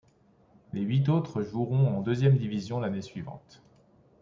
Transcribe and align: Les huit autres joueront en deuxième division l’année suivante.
Les 0.73 0.81
huit 0.81 1.09
autres 1.09 1.43
joueront 1.43 1.95
en 1.95 2.01
deuxième 2.01 2.35
division 2.35 2.79
l’année 2.79 3.03
suivante. 3.03 3.61